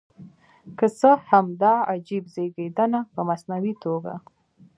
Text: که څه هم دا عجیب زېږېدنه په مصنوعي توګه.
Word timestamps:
که 0.77 0.85
څه 0.99 1.11
هم 1.29 1.45
دا 1.61 1.75
عجیب 1.91 2.23
زېږېدنه 2.33 2.99
په 3.13 3.21
مصنوعي 3.29 3.73
توګه. 3.83 4.13